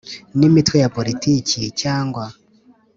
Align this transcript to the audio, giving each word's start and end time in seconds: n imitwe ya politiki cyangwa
n 0.37 0.39
imitwe 0.49 0.77
ya 0.83 0.89
politiki 0.97 1.61
cyangwa 1.81 2.25